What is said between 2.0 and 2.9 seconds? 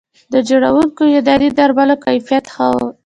کیفیت ښه و